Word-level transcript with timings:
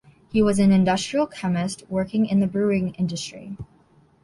He 0.31 0.41
was 0.41 0.57
an 0.57 0.71
industrial 0.71 1.27
chemist 1.27 1.83
working 1.87 2.25
in 2.25 2.39
the 2.39 2.47
brewing 2.47 2.95
industry. 2.95 3.55